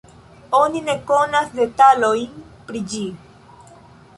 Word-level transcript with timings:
Oni 0.59 0.79
ne 0.87 0.95
konas 1.11 1.53
detalojn 1.59 2.43
pri 2.71 2.83
ĝi. 2.95 3.07